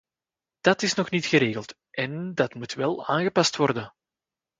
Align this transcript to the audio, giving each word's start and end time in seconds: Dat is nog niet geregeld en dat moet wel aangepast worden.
Dat 0.61 0.81
is 0.81 0.93
nog 0.93 1.09
niet 1.09 1.25
geregeld 1.25 1.75
en 1.89 2.33
dat 2.33 2.53
moet 2.53 2.73
wel 2.73 3.07
aangepast 3.07 3.55
worden. 3.55 3.93